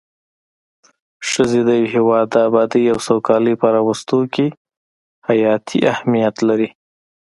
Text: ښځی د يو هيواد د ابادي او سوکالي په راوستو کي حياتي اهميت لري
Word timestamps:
ښځی 1.29 1.61
د 1.67 1.69
يو 1.79 1.87
هيواد 1.93 2.25
د 2.33 2.35
ابادي 2.47 2.83
او 2.93 2.97
سوکالي 3.07 3.53
په 3.61 3.67
راوستو 3.75 4.17
کي 4.33 4.47
حياتي 5.27 5.77
اهميت 5.91 6.35
لري 6.49 6.69